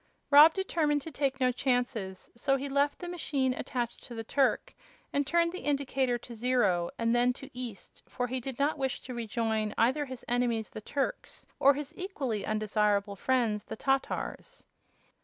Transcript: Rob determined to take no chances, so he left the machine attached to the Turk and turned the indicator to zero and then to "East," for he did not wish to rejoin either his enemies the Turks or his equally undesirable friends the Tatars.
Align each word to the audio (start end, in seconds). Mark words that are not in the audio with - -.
Rob 0.31 0.55
determined 0.55 1.03
to 1.03 1.11
take 1.11 1.39
no 1.39 1.51
chances, 1.51 2.31
so 2.35 2.55
he 2.55 2.67
left 2.67 2.97
the 2.97 3.07
machine 3.07 3.53
attached 3.53 4.03
to 4.05 4.15
the 4.15 4.23
Turk 4.23 4.73
and 5.13 5.27
turned 5.27 5.51
the 5.51 5.59
indicator 5.61 6.17
to 6.17 6.33
zero 6.33 6.89
and 6.97 7.13
then 7.15 7.33
to 7.33 7.51
"East," 7.53 8.01
for 8.07 8.25
he 8.25 8.39
did 8.39 8.57
not 8.57 8.79
wish 8.79 9.01
to 9.01 9.13
rejoin 9.13 9.75
either 9.77 10.05
his 10.05 10.25
enemies 10.27 10.71
the 10.71 10.81
Turks 10.81 11.45
or 11.59 11.75
his 11.75 11.93
equally 11.95 12.43
undesirable 12.43 13.15
friends 13.15 13.65
the 13.65 13.75
Tatars. 13.77 14.65